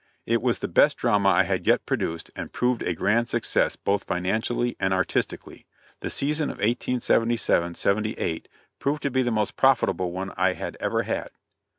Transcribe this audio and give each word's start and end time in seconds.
It 0.25 0.41
was 0.41 0.57
the 0.57 0.67
best 0.67 0.97
drama 0.97 1.29
I 1.29 1.43
had 1.43 1.67
yet 1.67 1.85
produced, 1.85 2.31
and 2.35 2.51
proved 2.51 2.81
a 2.81 2.95
grand 2.95 3.29
success 3.29 3.75
both 3.75 4.05
financially 4.05 4.75
and 4.79 4.95
artistically. 4.95 5.67
The 5.99 6.09
season 6.09 6.45
of 6.49 6.57
1877 6.57 7.75
78 7.75 8.47
proved 8.79 9.03
to 9.03 9.11
be 9.11 9.21
the 9.21 9.29
most 9.29 9.55
profitable 9.55 10.11
one 10.11 10.33
I 10.35 10.53
had 10.53 10.75
ever 10.79 11.03
had. 11.03 11.29